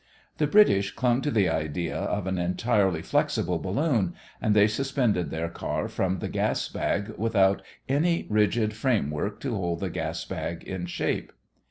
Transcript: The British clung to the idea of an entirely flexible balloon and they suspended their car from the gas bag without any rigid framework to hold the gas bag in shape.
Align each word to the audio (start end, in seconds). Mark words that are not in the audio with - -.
The 0.39 0.47
British 0.47 0.89
clung 0.95 1.21
to 1.21 1.29
the 1.29 1.47
idea 1.47 1.95
of 1.95 2.25
an 2.25 2.39
entirely 2.39 3.03
flexible 3.03 3.59
balloon 3.59 4.15
and 4.41 4.55
they 4.55 4.65
suspended 4.65 5.29
their 5.29 5.47
car 5.47 5.87
from 5.87 6.17
the 6.17 6.27
gas 6.27 6.67
bag 6.67 7.13
without 7.19 7.61
any 7.87 8.25
rigid 8.27 8.73
framework 8.73 9.39
to 9.41 9.55
hold 9.55 9.79
the 9.81 9.91
gas 9.91 10.25
bag 10.25 10.63
in 10.63 10.87
shape. 10.87 11.31